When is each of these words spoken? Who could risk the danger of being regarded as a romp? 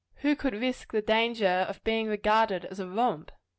Who 0.23 0.35
could 0.35 0.55
risk 0.55 0.91
the 0.93 1.03
danger 1.03 1.63
of 1.69 1.83
being 1.83 2.07
regarded 2.07 2.65
as 2.65 2.79
a 2.79 2.87
romp? 2.87 3.31